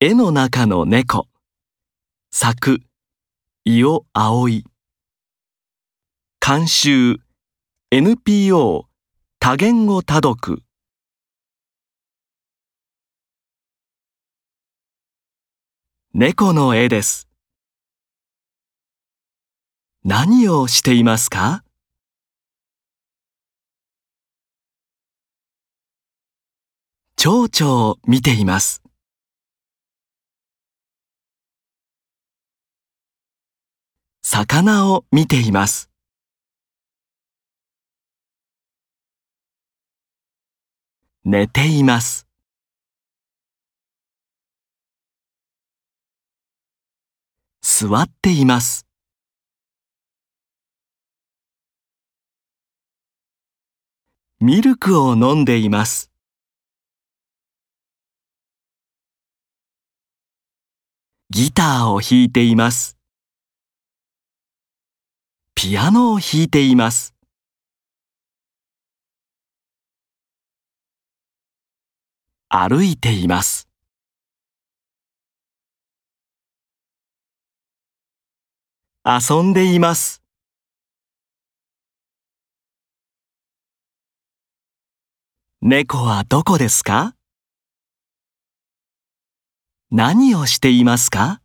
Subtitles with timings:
[0.00, 1.26] 絵の中の猫。
[2.30, 2.82] 作
[3.64, 4.64] 伊尾葵。
[6.40, 7.16] 監修
[7.90, 8.84] NPO
[9.40, 10.62] 多言語多読。
[16.14, 17.26] 猫の絵です。
[20.04, 21.64] 何をしていますか？
[27.16, 28.87] 蝶々を見ています。
[34.40, 35.90] 魚を見ています。
[41.24, 42.28] 寝ています。
[47.62, 48.86] 座っています。
[54.38, 56.12] ミルクを飲んでいます。
[61.28, 62.97] ギターを弾いています。
[65.60, 67.16] ピアノを弾いています。
[72.48, 73.68] 歩いています。
[79.04, 80.22] 遊んでいます。
[85.60, 87.16] 猫はどこですか？
[89.90, 91.42] 何をしていますか？